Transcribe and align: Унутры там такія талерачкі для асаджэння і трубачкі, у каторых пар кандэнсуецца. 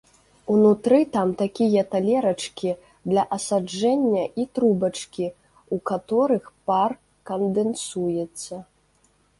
Унутры 0.51 0.97
там 1.15 1.27
такія 1.41 1.81
талерачкі 1.91 2.71
для 3.11 3.23
асаджэння 3.37 4.25
і 4.43 4.47
трубачкі, 4.57 5.27
у 5.77 5.81
каторых 5.93 6.43
пар 6.71 6.99
кандэнсуецца. 7.31 8.53